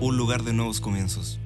[0.00, 1.38] un lugar de nuevos comienzos.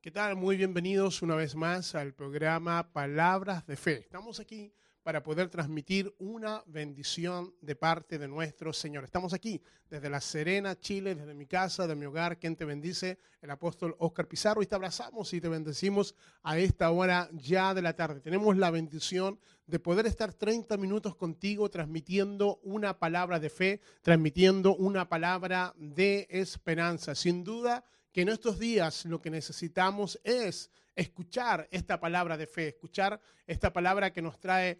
[0.00, 0.36] ¿Qué tal?
[0.36, 3.98] Muy bienvenidos una vez más al programa Palabras de Fe.
[4.00, 4.72] Estamos aquí
[5.02, 9.04] para poder transmitir una bendición de parte de nuestro Señor.
[9.04, 12.38] Estamos aquí desde La Serena, Chile, desde mi casa, de mi hogar.
[12.38, 14.62] Quien te bendice, el apóstol Oscar Pizarro.
[14.62, 18.20] Y te abrazamos y te bendecimos a esta hora ya de la tarde.
[18.20, 24.76] Tenemos la bendición de poder estar 30 minutos contigo transmitiendo una palabra de fe, transmitiendo
[24.76, 27.14] una palabra de esperanza.
[27.14, 32.68] Sin duda que en estos días lo que necesitamos es escuchar esta palabra de fe,
[32.68, 34.78] escuchar esta palabra que nos trae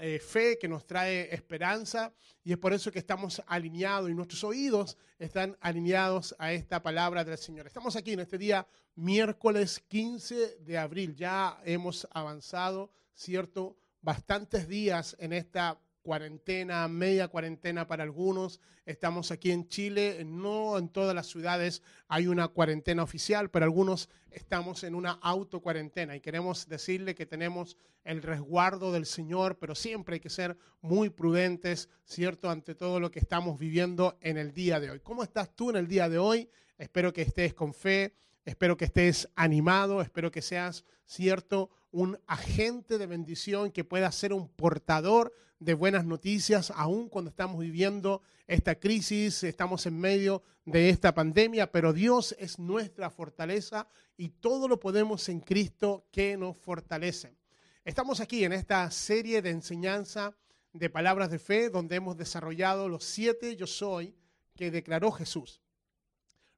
[0.00, 2.12] eh, fe, que nos trae esperanza,
[2.44, 7.24] y es por eso que estamos alineados y nuestros oídos están alineados a esta palabra
[7.24, 7.66] del Señor.
[7.66, 13.76] Estamos aquí en este día, miércoles 15 de abril, ya hemos avanzado, ¿cierto?
[14.02, 18.60] Bastantes días en esta cuarentena, media cuarentena para algunos.
[18.86, 24.08] Estamos aquí en Chile, no en todas las ciudades hay una cuarentena oficial, pero algunos
[24.30, 30.14] estamos en una autocuarentena y queremos decirle que tenemos el resguardo del Señor, pero siempre
[30.14, 34.80] hay que ser muy prudentes, ¿cierto?, ante todo lo que estamos viviendo en el día
[34.80, 35.00] de hoy.
[35.00, 36.48] ¿Cómo estás tú en el día de hoy?
[36.78, 42.98] Espero que estés con fe, espero que estés animado, espero que seas, ¿cierto?, un agente
[42.98, 48.74] de bendición que pueda ser un portador de buenas noticias, aún cuando estamos viviendo esta
[48.74, 53.86] crisis, estamos en medio de esta pandemia, pero Dios es nuestra fortaleza
[54.16, 57.36] y todo lo podemos en Cristo que nos fortalece.
[57.84, 60.34] Estamos aquí en esta serie de enseñanza
[60.72, 64.14] de palabras de fe, donde hemos desarrollado los siete yo soy
[64.56, 65.60] que declaró Jesús.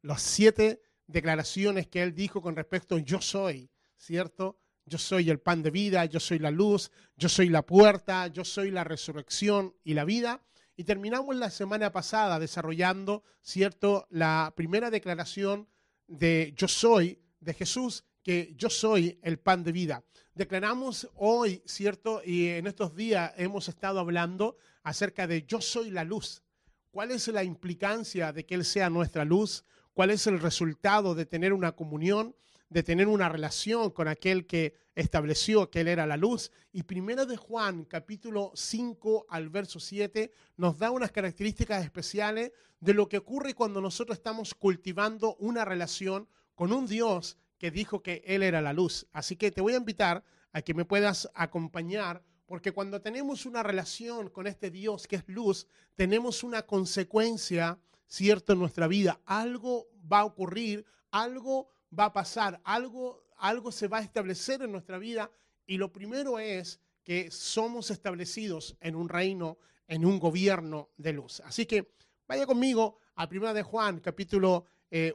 [0.01, 4.59] Las siete declaraciones que él dijo con respecto yo soy, ¿cierto?
[4.85, 8.45] Yo soy el pan de vida, yo soy la luz, yo soy la puerta, yo
[8.45, 10.43] soy la resurrección y la vida.
[10.77, 15.69] Y terminamos la semana pasada desarrollando, ¿cierto?, la primera declaración
[16.09, 20.05] de yo soy de Jesús, que yo soy el pan de vida.
[20.35, 22.23] Declaramos hoy, ¿cierto?
[22.25, 26.43] Y en estos días hemos estado hablando acerca de yo soy la luz.
[26.91, 29.65] ¿Cuál es la implicancia de que Él sea nuestra luz?
[29.93, 32.35] ¿Cuál es el resultado de tener una comunión?
[32.73, 36.51] De tener una relación con aquel que estableció que Él era la luz.
[36.73, 42.95] Y primero de Juan, capítulo 5 al verso 7, nos da unas características especiales de
[42.95, 48.23] lo que ocurre cuando nosotros estamos cultivando una relación con un Dios que dijo que
[48.27, 49.07] Él era la luz.
[49.13, 53.63] Así que te voy a invitar a que me puedas acompañar, porque cuando tenemos una
[53.63, 59.21] relación con este Dios que es luz, tenemos una consecuencia, cierto, en nuestra vida.
[59.27, 64.73] Algo va a ocurrir, algo va a pasar, algo, algo se va a establecer en
[64.73, 65.31] nuestra vida
[65.67, 69.59] y lo primero es que somos establecidos en un reino,
[69.89, 71.41] en un gobierno de luz.
[71.41, 71.93] Así que
[72.27, 74.67] vaya conmigo a 1 de Juan, capítulo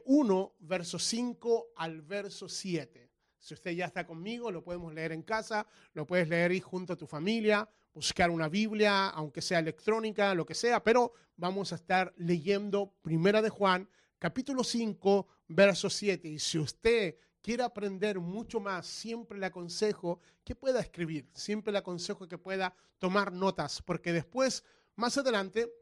[0.04, 3.08] 1, eh, verso 5 al verso 7.
[3.38, 6.96] Si usted ya está conmigo, lo podemos leer en casa, lo puedes leer junto a
[6.96, 12.12] tu familia, buscar una Biblia, aunque sea electrónica, lo que sea, pero vamos a estar
[12.16, 13.88] leyendo Primera de Juan,
[14.18, 16.28] capítulo 5, verso 7.
[16.28, 21.78] Y si usted quiere aprender mucho más, siempre le aconsejo que pueda escribir, siempre le
[21.78, 24.64] aconsejo que pueda tomar notas, porque después,
[24.96, 25.72] más adelante,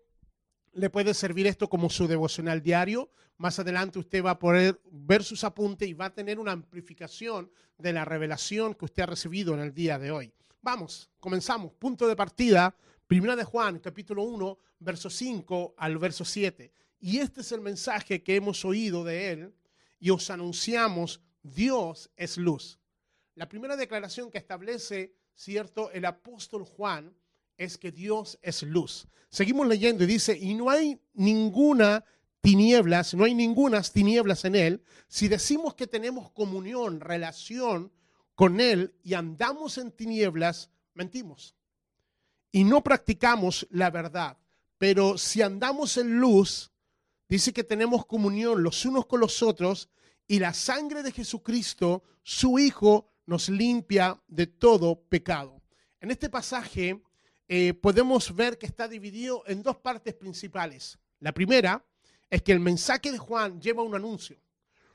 [0.72, 3.10] le puede servir esto como su devocional diario.
[3.38, 7.50] Más adelante usted va a poder ver sus apuntes y va a tener una amplificación
[7.78, 10.32] de la revelación que usted ha recibido en el día de hoy.
[10.60, 11.72] Vamos, comenzamos.
[11.72, 12.74] Punto de partida,
[13.06, 16.72] Primera de Juan, capítulo 1, verso 5 al verso 7.
[16.98, 19.54] Y este es el mensaje que hemos oído de él
[19.98, 22.78] y os anunciamos, Dios es luz.
[23.34, 27.14] La primera declaración que establece, cierto, el apóstol Juan
[27.56, 29.08] es que Dios es luz.
[29.28, 32.04] Seguimos leyendo y dice, y no hay ninguna
[32.40, 34.82] tinieblas, no hay ningunas tinieblas en él.
[35.08, 37.92] Si decimos que tenemos comunión, relación
[38.34, 41.54] con él y andamos en tinieblas, mentimos.
[42.52, 44.38] Y no practicamos la verdad.
[44.78, 46.70] Pero si andamos en luz,
[47.28, 49.88] dice que tenemos comunión los unos con los otros
[50.26, 55.62] y la sangre de Jesucristo, su Hijo, nos limpia de todo pecado.
[56.00, 57.02] En este pasaje
[57.48, 60.98] eh, podemos ver que está dividido en dos partes principales.
[61.20, 61.84] La primera
[62.30, 64.36] es que el mensaje de Juan lleva un anuncio.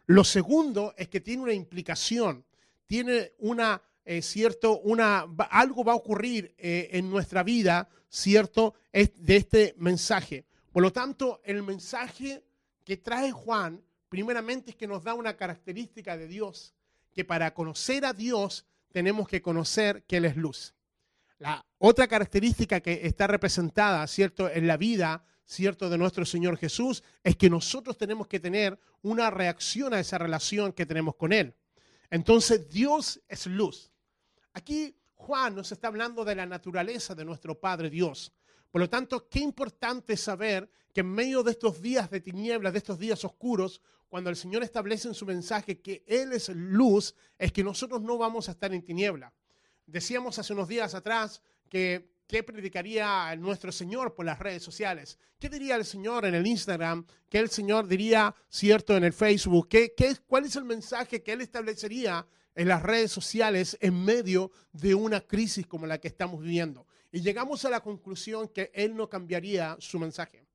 [0.05, 2.45] Lo segundo es que tiene una implicación,
[2.85, 9.35] tiene una, eh, cierto, una, algo va a ocurrir eh, en nuestra vida, cierto, de
[9.35, 10.45] este mensaje.
[10.71, 12.43] Por lo tanto, el mensaje
[12.83, 16.73] que trae Juan, primeramente es que nos da una característica de Dios,
[17.11, 20.73] que para conocer a Dios tenemos que conocer que Él es luz.
[21.39, 27.03] La otra característica que está representada, ¿cierto?, en la vida, ¿cierto?, de nuestro Señor Jesús,
[27.23, 31.55] es que nosotros tenemos que tener una reacción a esa relación que tenemos con Él.
[32.09, 33.91] Entonces, Dios es luz.
[34.53, 38.31] Aquí Juan nos está hablando de la naturaleza de nuestro Padre Dios.
[38.71, 42.79] Por lo tanto, qué importante saber que en medio de estos días de tinieblas, de
[42.79, 47.51] estos días oscuros, cuando el Señor establece en su mensaje que Él es luz, es
[47.51, 49.33] que nosotros no vamos a estar en tiniebla.
[49.85, 55.17] Decíamos hace unos días atrás que qué predicaría nuestro Señor por las redes sociales.
[55.37, 57.05] ¿Qué diría el Señor en el Instagram?
[57.29, 59.67] ¿Qué el Señor diría, cierto, en el Facebook?
[59.67, 62.25] ¿Qué, qué, ¿Cuál es el mensaje que Él establecería
[62.55, 66.85] en las redes sociales en medio de una crisis como la que estamos viviendo?
[67.11, 70.45] Y llegamos a la conclusión que Él no cambiaría su mensaje.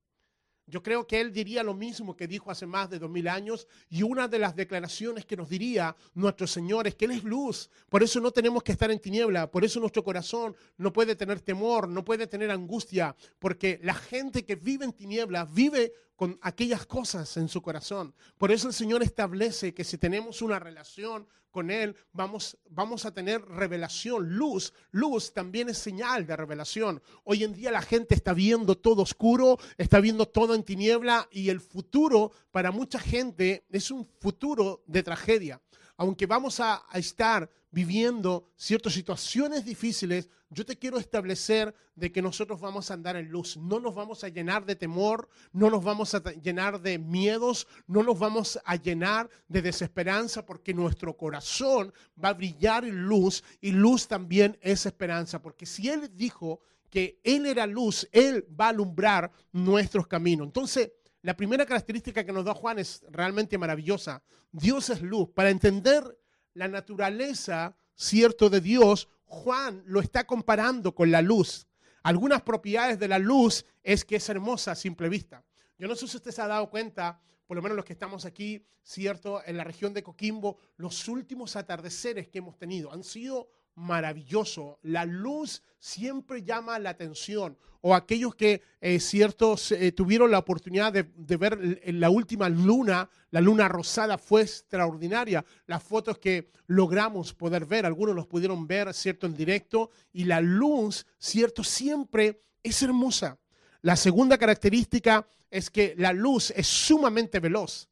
[0.68, 3.68] Yo creo que él diría lo mismo que dijo hace más de dos mil años
[3.88, 7.70] y una de las declaraciones que nos diría nuestro Señor es que Él es luz.
[7.88, 11.40] Por eso no tenemos que estar en tiniebla, por eso nuestro corazón no puede tener
[11.40, 16.84] temor, no puede tener angustia, porque la gente que vive en tiniebla vive con aquellas
[16.84, 18.12] cosas en su corazón.
[18.36, 23.14] Por eso el Señor establece que si tenemos una relación con Él, vamos, vamos a
[23.14, 24.74] tener revelación, luz.
[24.90, 27.00] Luz también es señal de revelación.
[27.24, 31.48] Hoy en día la gente está viendo todo oscuro, está viendo todo en tiniebla y
[31.48, 35.62] el futuro para mucha gente es un futuro de tragedia.
[35.96, 42.60] Aunque vamos a, estar viviendo ciertas situaciones difíciles, yo te quiero establecer de que nosotros
[42.60, 43.56] vamos a andar en luz.
[43.56, 48.02] No nos vamos a llenar de temor, no nos vamos a llenar de miedos, no
[48.02, 53.72] nos vamos a llenar de desesperanza, porque nuestro corazón va a brillar en luz y
[53.72, 55.42] luz también es esperanza.
[55.42, 56.60] Porque si Él dijo
[56.90, 60.46] que Él era luz, Él va a alumbrar nuestros caminos.
[60.46, 60.92] Entonces,
[61.26, 64.22] la primera característica que nos da Juan es realmente maravillosa.
[64.52, 65.28] Dios es luz.
[65.34, 66.16] Para entender
[66.54, 71.66] la naturaleza, cierto, de Dios, Juan lo está comparando con la luz.
[72.04, 75.44] Algunas propiedades de la luz es que es hermosa a simple vista.
[75.76, 78.24] Yo no sé si usted se ha dado cuenta, por lo menos los que estamos
[78.24, 83.50] aquí, cierto, en la región de Coquimbo, los últimos atardeceres que hemos tenido han sido
[83.76, 84.78] maravilloso.
[84.82, 87.56] La luz siempre llama la atención.
[87.82, 93.08] O aquellos que, eh, ciertos, eh, tuvieron la oportunidad de, de, ver la última luna,
[93.30, 95.44] la luna rosada fue extraordinaria.
[95.66, 99.90] Las fotos que logramos poder ver, algunos los pudieron ver, cierto, en directo.
[100.12, 103.38] Y la luz, cierto, siempre es hermosa.
[103.82, 107.88] La segunda característica es que la luz es sumamente veloz.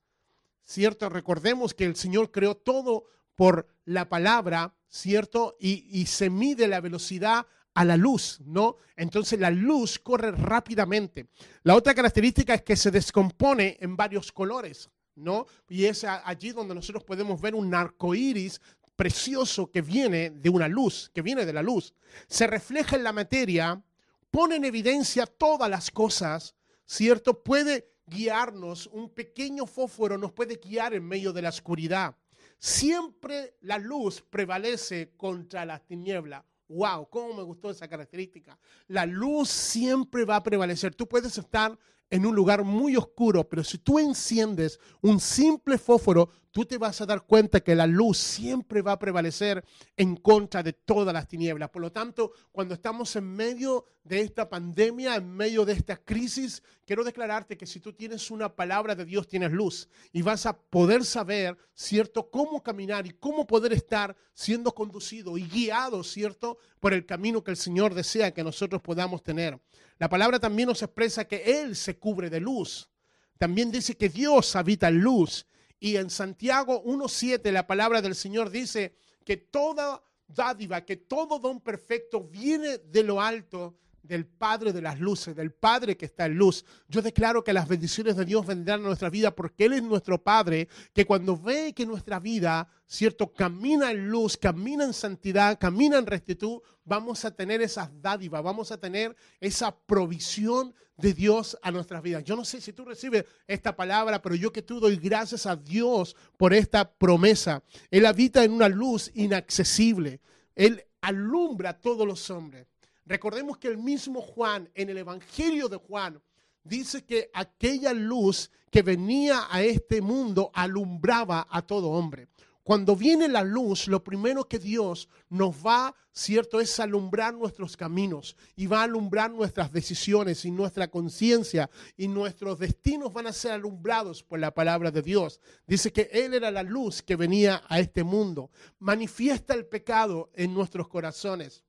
[0.65, 3.05] Cierto, recordemos que el Señor creó todo
[3.35, 5.57] por la palabra, ¿cierto?
[5.61, 8.77] Y, se mide la velocidad a la luz, ¿no?
[8.97, 11.27] Entonces la luz corre rápidamente.
[11.65, 15.47] La otra característica es que se descompone en varios colores, ¿no?
[15.69, 18.61] Y es allí donde nosotros podemos ver un arco iris
[18.95, 21.95] precioso que viene de una luz, que viene de la luz.
[22.29, 23.83] Se refleja en la materia,
[24.31, 26.55] pone en evidencia todas las cosas,
[26.87, 27.43] ¿cierto?
[27.43, 32.17] Puede guiarnos, un pequeño fósforo nos puede guiar en medio de la oscuridad.
[32.65, 36.47] Siempre la luz prevalece contra la tiniebla.
[36.69, 37.11] ¡Wow!
[37.11, 38.59] ¿Cómo me gustó esa característica?
[38.89, 40.95] La luz siempre va a prevalecer.
[40.95, 41.79] Tú puedes estar
[42.15, 47.01] en un lugar muy oscuro, pero si tú enciendes un simple fósforo, tú te vas
[47.01, 49.65] a dar cuenta que la luz siempre va a prevalecer
[49.97, 51.71] en contra de todas las tinieblas.
[51.71, 56.63] Por lo tanto, cuando estamos en medio de esta pandemia, en medio de esta crisis,
[56.87, 60.57] quiero declararte que si tú tienes una palabra de Dios, tienes luz y vas a
[60.57, 66.95] poder saber, ¿cierto?, cómo caminar y cómo poder estar siendo conducido y guiado, ¿cierto?, por
[66.95, 69.59] el camino que el Señor desea que nosotros podamos tener.
[69.99, 72.91] La palabra también nos expresa que Él se cubre de luz.
[73.39, 75.47] También dice que Dios habita en luz.
[75.81, 78.95] Y en Santiago 1.7 la palabra del Señor dice
[79.25, 85.01] que toda dádiva, que todo don perfecto viene de lo alto del Padre de las
[85.01, 86.67] luces, del Padre que está en luz.
[86.89, 90.23] Yo declaro que las bendiciones de Dios vendrán a nuestra vida porque Él es nuestro
[90.23, 95.97] Padre, que cuando ve que nuestra vida, cierto, camina en luz, camina en santidad, camina
[95.97, 101.71] en rectitud, vamos a tener esas dádivas, vamos a tener esa provisión de Dios a
[101.71, 102.25] nuestras vidas.
[102.25, 105.57] Yo no sé si tú recibes esta palabra, pero yo que tú doy gracias a
[105.57, 107.63] Dios por esta promesa.
[107.91, 110.21] Él habita en una luz inaccesible.
[110.55, 112.67] Él alumbra a todos los hombres.
[113.07, 116.21] Recordemos que el mismo Juan, en el Evangelio de Juan,
[116.63, 122.29] dice que aquella luz que venía a este mundo alumbraba a todo hombre.
[122.65, 128.37] Cuando viene la luz, lo primero que Dios nos va, cierto, es alumbrar nuestros caminos
[128.57, 131.69] y va a alumbrar nuestras decisiones y nuestra conciencia
[131.99, 135.43] y nuestros destinos van a ser alumbrados por la palabra de Dios.
[135.67, 138.51] Dice que Él era la luz que venía a este mundo.
[138.79, 141.64] Manifiesta el pecado en nuestros corazones.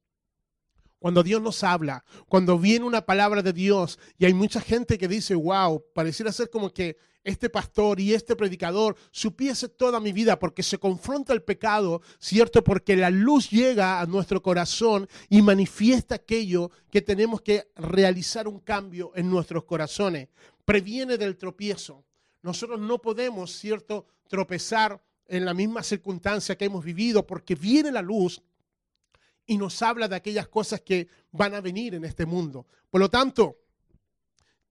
[1.06, 5.08] Cuando Dios nos habla, cuando viene una palabra de Dios y hay mucha gente que
[5.08, 10.40] dice, wow, pareciera ser como que este pastor y este predicador supiese toda mi vida
[10.40, 12.64] porque se confronta el pecado, ¿cierto?
[12.64, 18.60] Porque la luz llega a nuestro corazón y manifiesta aquello que tenemos que realizar un
[18.60, 20.30] cambio en nuestros corazones.
[20.66, 22.04] Previene del tropiezo.
[22.42, 28.02] Nosotros no podemos, ¿cierto?, tropezar en la misma circunstancia que hemos vivido porque viene la
[28.02, 28.42] luz
[29.46, 32.66] y nos habla de aquellas cosas que van a venir en este mundo.
[32.90, 33.58] Por lo tanto,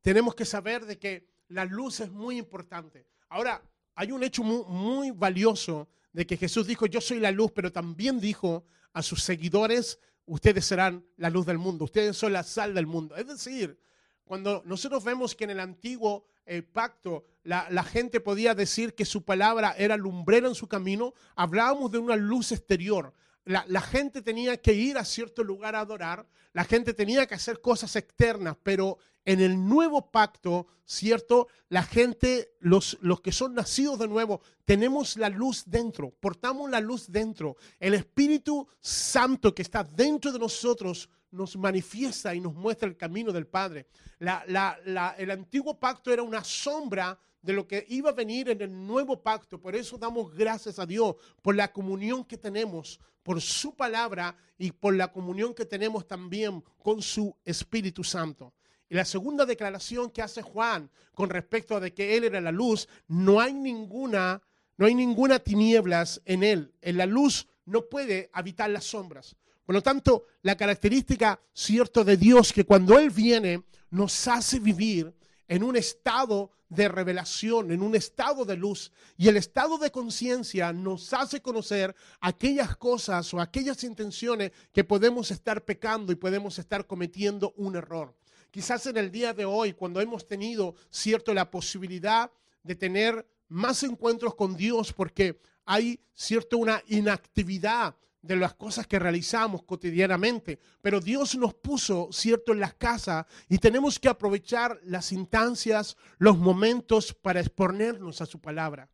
[0.02, 3.06] tenemos que saber de que la luz es muy importante.
[3.28, 3.62] Ahora,
[3.94, 8.20] hay un hecho muy, valioso de que Jesús dijo, yo soy la luz, pero también
[8.20, 12.86] dijo a sus seguidores, ustedes serán la luz del mundo, ustedes son la sal del
[12.86, 13.16] mundo.
[13.16, 13.78] Es decir,
[14.24, 19.04] cuando nosotros vemos que en el antiguo eh, pacto la, la, gente podía decir que
[19.04, 23.12] su palabra era lumbrera en su camino, hablábamos de una luz exterior.
[23.44, 27.60] La, gente tenía que ir a cierto lugar a adorar, la gente tenía que hacer
[27.60, 31.48] cosas externas, pero en el nuevo pacto, ¿cierto?
[31.68, 36.80] La gente, los, los que son nacidos de nuevo, tenemos la luz dentro, portamos la
[36.80, 37.56] luz dentro.
[37.78, 43.30] El Espíritu Santo que está dentro de nosotros nos manifiesta y nos muestra el camino
[43.32, 43.88] del Padre.
[44.20, 48.62] La, la, el antiguo pacto era una sombra de lo que iba a venir en
[48.62, 49.60] el nuevo pacto.
[49.60, 54.72] Por eso damos gracias a Dios por la comunión que tenemos, por su palabra y
[54.72, 58.54] por la comunión que tenemos también con su Espíritu Santo.
[58.88, 62.50] Y la segunda declaración que hace Juan con respecto a de que él era la
[62.50, 64.40] luz, no hay ninguna,
[64.78, 66.72] no hay ninguna tinieblas en él.
[66.80, 69.36] En la luz no puede habitar las sombras.
[69.66, 75.14] Por lo tanto, la característica cierto de Dios que cuando él viene nos hace vivir
[75.46, 78.92] en un estado de revelación, en un estado de luz.
[79.16, 85.30] Y el estado de conciencia nos hace conocer aquellas cosas o aquellas intenciones que podemos
[85.30, 88.14] estar pecando y podemos estar cometiendo un error.
[88.50, 92.30] Quizás en el día de hoy, cuando hemos tenido, cierto, la posibilidad
[92.62, 98.98] de tener más encuentros con Dios, porque hay, cierto, una inactividad de las cosas que
[98.98, 105.12] realizamos cotidianamente, pero Dios nos puso, cierto, en las casas y tenemos que aprovechar las
[105.12, 108.88] instancias, los momentos para exponernos a su palabra.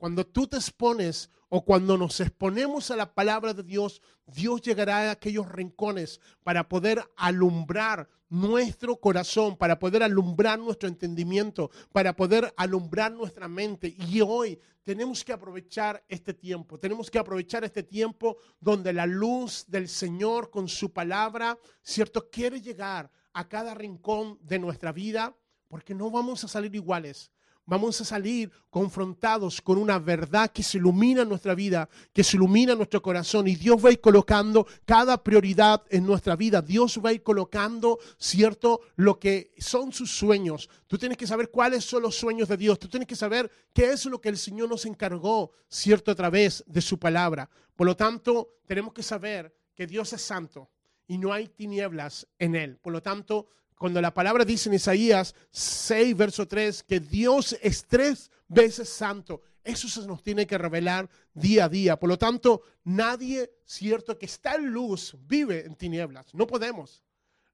[0.00, 4.96] Cuando tú te expones o cuando nos exponemos a la palabra de Dios, Dios llegará
[4.96, 12.50] a aquellos rincones para poder alumbrar nuestro corazón, para poder alumbrar nuestro entendimiento, para poder
[12.56, 13.94] alumbrar nuestra mente.
[14.08, 19.66] Y hoy tenemos que aprovechar este tiempo, tenemos que aprovechar este tiempo donde la luz
[19.68, 22.30] del Señor con su palabra, ¿cierto?
[22.30, 25.36] Quiere llegar a cada rincón de nuestra vida,
[25.68, 27.30] porque no vamos a salir iguales
[27.70, 32.74] vamos a salir confrontados con una verdad que se ilumina nuestra vida, que se ilumina
[32.74, 36.60] nuestro corazón y Dios va a ir colocando cada prioridad en nuestra vida.
[36.60, 40.68] Dios va a ir colocando, ¿cierto?, lo que son sus sueños.
[40.88, 42.76] Tú tienes que saber cuáles son los sueños de Dios.
[42.76, 46.64] Tú tienes que saber qué es lo que el Señor nos encargó, ¿cierto?, a través
[46.66, 47.48] de su palabra.
[47.76, 50.68] Por lo tanto, tenemos que saber que Dios es santo
[51.06, 52.78] y no hay tinieblas en él.
[52.78, 53.46] Por lo tanto,
[53.80, 59.40] cuando la palabra dice en Isaías 6, verso 3, que Dios es tres veces santo,
[59.64, 61.98] eso se nos tiene que revelar día a día.
[61.98, 66.34] Por lo tanto, nadie, cierto, que está en luz, vive en tinieblas.
[66.34, 67.02] No podemos.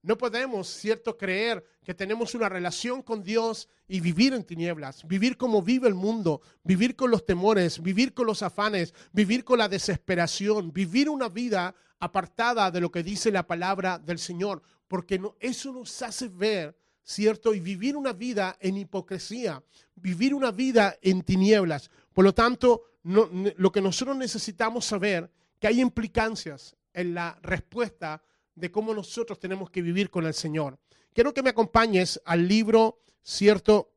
[0.02, 5.37] No podemos, cierto, creer que tenemos una relación con Dios y vivir en tinieblas, vivir
[5.37, 9.68] como vive el mundo, vivir con los temores, vivir con los afanes, vivir con la
[9.68, 15.73] desesperación, vivir una vida apartada de lo que dice la palabra del Señor porque eso
[15.73, 17.55] nos hace ver, ¿cierto?
[17.55, 19.62] Y vivir una vida en hipocresía,
[19.95, 21.90] vivir una vida en tinieblas.
[22.12, 28.23] Por lo tanto, lo que nosotros necesitamos saber, que hay implicancias en la respuesta
[28.55, 30.78] de cómo nosotros tenemos que vivir con el Señor.
[31.12, 33.93] Quiero que me acompañes al libro, ¿cierto?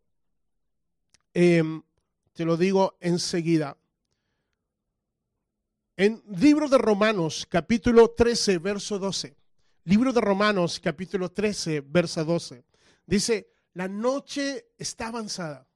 [1.34, 1.82] Em,
[2.34, 3.78] te lo digo enseguida.
[5.98, 9.36] En libro de Romanos, capítulo 13, verso 12.
[9.90, 12.64] Libro de Romanos, capítulo 13, verso 12.
[13.08, 15.68] Dice, la noche está avanzada.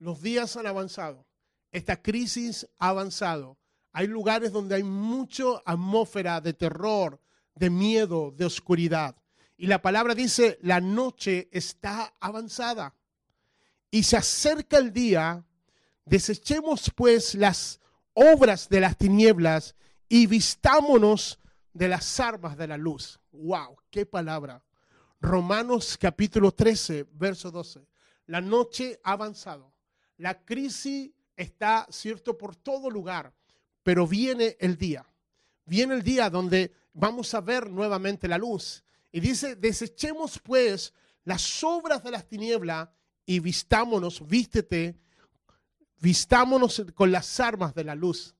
[0.00, 1.24] Los días han avanzado.
[1.70, 3.56] Esta crisis ha avanzado.
[3.92, 7.20] Hay lugares donde hay mucha atmósfera de terror,
[7.54, 9.14] de miedo, de oscuridad.
[9.56, 12.96] Y la palabra dice, la noche está avanzada.
[13.92, 15.46] Y se acerca el día,
[16.04, 17.78] desechemos pues las
[18.12, 19.76] obras de las tinieblas
[20.08, 21.38] y vistámonos
[21.78, 23.20] de las armas de la luz.
[23.30, 23.76] ¡Wow!
[23.88, 24.60] ¡Qué palabra!
[25.20, 27.86] Romanos capítulo 13, verso 12.
[28.26, 29.72] La noche ha avanzado.
[30.16, 33.32] La crisis está, cierto, por todo lugar,
[33.84, 35.06] pero viene el día.
[35.66, 38.82] Viene el día donde vamos a ver nuevamente la luz.
[39.12, 40.92] Y dice, desechemos pues
[41.22, 42.88] las obras de las tinieblas
[43.24, 44.98] y vistámonos, vístete,
[46.00, 48.34] vistámonos con las armas de la luz.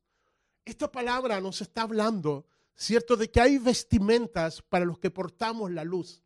[0.65, 2.47] Esta palabra nos está hablando,
[2.79, 6.23] ¿cierto?, de que hay vestimentas para los que portamos la luz.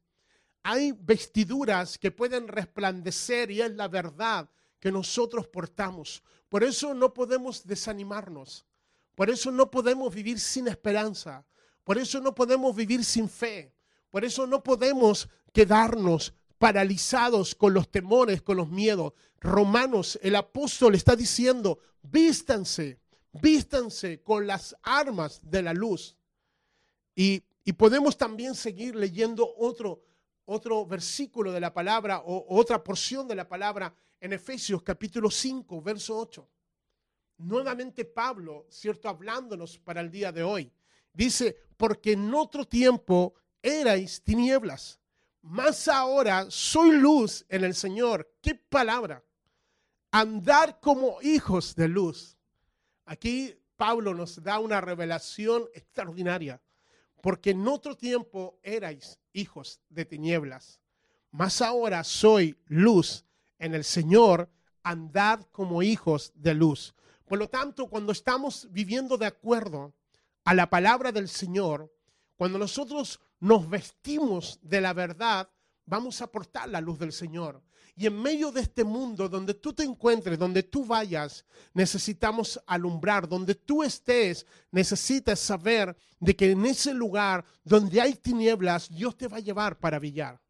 [0.63, 6.23] Hay vestiduras que pueden resplandecer y es la verdad que nosotros portamos.
[6.49, 8.67] Por eso no podemos desanimarnos.
[9.15, 11.45] Por eso no podemos vivir sin esperanza.
[11.85, 13.75] Por eso no podemos vivir sin fe.
[14.11, 19.15] Por eso no podemos quedarnos paralizados con los temores, con los miedos.
[19.41, 23.01] Romanos, el apóstol está diciendo, vístanse,
[23.33, 26.17] vístanse con las armas de la luz.
[27.15, 27.43] Y,
[27.77, 30.03] podemos también seguir leyendo otro,
[30.45, 35.81] otro versículo de la palabra o otra porción de la palabra en Efesios capítulo 5,
[35.81, 36.49] verso 8.
[37.39, 39.09] Nuevamente Pablo, ¿cierto?
[39.09, 40.73] Hablándonos para el día de hoy.
[41.13, 45.01] Dice, porque en otro tiempo erais tinieblas
[45.43, 48.33] más ahora soy luz en el Señor.
[48.41, 49.25] ¿Qué palabra?
[50.11, 52.39] Andar como hijos de luz.
[53.05, 56.61] Aquí Pablo nos da una revelación extraordinaria,
[57.23, 60.81] porque en otro tiempo erais hijos de tinieblas,
[61.31, 63.25] más ahora soy luz
[63.59, 64.51] en el Señor,
[64.83, 66.95] andar como hijos de luz.
[67.25, 69.95] Por lo tanto, cuando estamos viviendo de acuerdo
[70.45, 71.95] a la palabra del Señor,
[72.37, 75.49] cuando nosotros nos vestimos de la verdad,
[75.87, 77.63] vamos a portar la luz del Señor.
[77.95, 81.45] Y en medio de este mundo, donde tú te encuentres, donde tú vayas,
[81.75, 83.29] necesitamos alumbrar.
[83.29, 89.29] Donde tú estés, necesitas saber de que en ese lugar donde hay tinieblas, Dios te
[89.29, 90.41] va a llevar para brillar.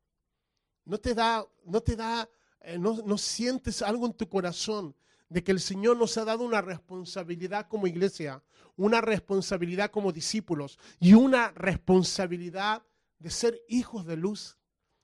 [0.84, 2.28] No te da, no te da,
[2.60, 4.94] eh, no, no sientes algo en tu corazón
[5.28, 8.42] de que el Señor nos ha dado una responsabilidad como iglesia,
[8.76, 12.82] una responsabilidad como discípulos y una responsabilidad
[13.18, 14.58] de ser hijos de luz.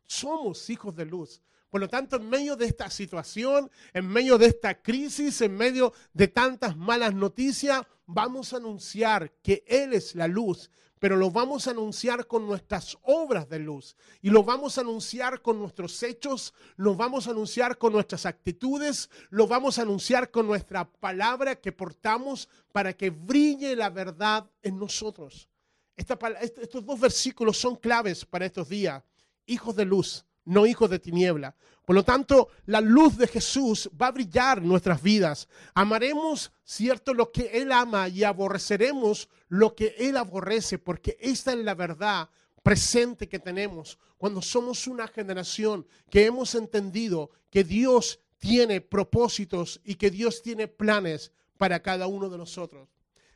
[0.09, 1.42] Somos hijos de luz.
[1.68, 5.92] Por lo tanto, en medio de esta situación, en medio de esta crisis, en medio
[6.14, 11.66] de tantas malas noticias, vamos a anunciar que Él es la luz, pero lo vamos
[11.66, 16.55] a anunciar con nuestras obras de luz y lo vamos a anunciar con nuestros hechos,
[16.77, 21.71] lo vamos a anunciar con nuestras actitudes, lo vamos a anunciar con nuestra palabra que
[21.71, 25.51] portamos para que brille la verdad en nosotros.
[25.97, 29.03] estos dos versículos son claves para estos días.
[29.49, 31.57] Hijos de luz, no hijos de tiniebla.
[31.85, 35.49] Por lo tanto, la luz de Jesús va a brillar en nuestras vidas.
[35.75, 41.59] Amaremos, cierto, lo que Él ama y aborreceremos lo que Él aborrece, porque esta es
[41.59, 42.29] la verdad
[42.63, 49.95] presente que tenemos cuando somos una generación que hemos entendido que Dios tiene propósitos y
[49.95, 52.89] que Dios tiene planes para cada uno de nosotros.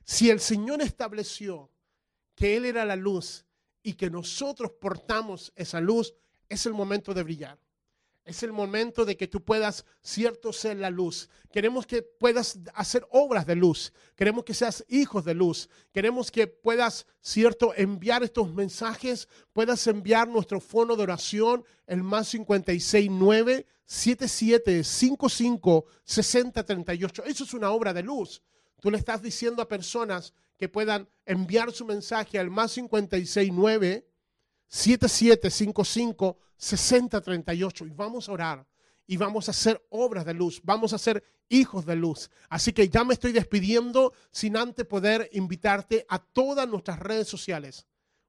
[0.05, 1.71] Si el Señor estableció
[2.35, 3.47] que Él era la luz
[3.83, 6.15] y que nosotros portamos esa luz,
[6.49, 7.59] es el momento de brillar.
[8.25, 11.29] Es el momento de que tú puedas, cierto, ser la luz.
[11.51, 13.93] Queremos que puedas hacer obras de luz.
[14.15, 15.69] Queremos que seas hijos de luz.
[15.93, 19.27] Queremos que puedas, cierto, enviar estos mensajes.
[19.53, 27.25] Puedas enviar nuestro fono de oración, el más 569 7755 6038.
[27.25, 28.41] Eso es una obra de luz.
[28.81, 34.07] Tú le estás diciendo a personas que puedan enviar su mensaje al más 569
[34.69, 38.67] 7755 6038 y vamos a orar
[39.05, 42.31] y vamos a hacer obras de luz, vamos a ser hijos de luz.
[42.49, 47.85] Así que ya me estoy despidiendo sin antes poder invitarte a todas nuestras redes sociales.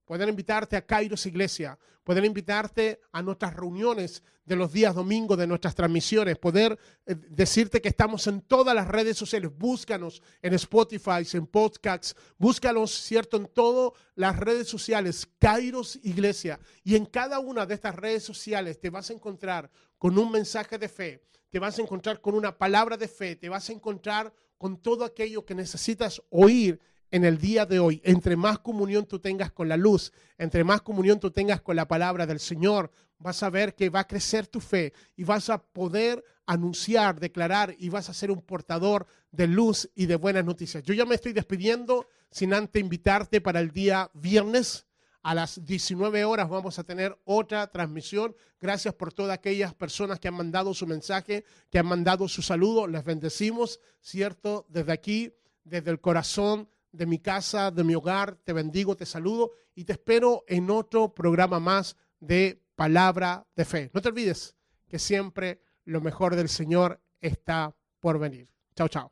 [0.05, 5.47] Poder invitarte a Kairos Iglesia, poder invitarte a nuestras reuniones de los días domingos, de
[5.47, 9.51] nuestras transmisiones, poder eh, decirte que estamos en todas las redes sociales.
[9.57, 13.37] Búscanos en Spotify, en podcasts, búscanos, ¿cierto?
[13.37, 16.59] En todas las redes sociales, Kairos Iglesia.
[16.83, 20.77] Y en cada una de estas redes sociales te vas a encontrar con un mensaje
[20.77, 24.33] de fe, te vas a encontrar con una palabra de fe, te vas a encontrar
[24.57, 26.79] con todo aquello que necesitas oír
[27.13, 30.81] en el día de hoy, entre más comunión tú tengas con la luz, entre más
[30.81, 34.47] comunión tú tengas con la palabra del Señor, vas a ver que va a crecer
[34.47, 39.45] tu fe y vas a poder anunciar, declarar y vas a ser un portador de
[39.45, 40.81] luz y de buenas noticias.
[40.81, 44.87] Yo ya me estoy despidiendo sin antes invitarte para el día viernes.
[45.21, 48.35] A las 19 horas vamos a tener otra transmisión.
[48.59, 52.87] Gracias por todas aquellas personas que han mandado su mensaje, que han mandado su saludo.
[52.87, 54.65] Les bendecimos, ¿cierto?
[54.67, 55.31] Desde aquí
[55.63, 59.93] desde el corazón de mi casa, de mi hogar, te bendigo, te saludo y te
[59.93, 63.91] espero en otro programa más de Palabra de Fe.
[63.93, 64.55] No te olvides
[64.87, 68.49] que siempre lo mejor del Señor está por venir.
[68.75, 69.11] Chao, chao.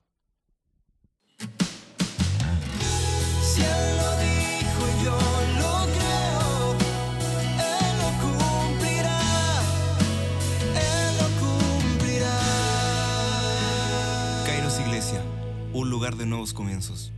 [15.74, 17.14] Un lugar de nuevos comienzos.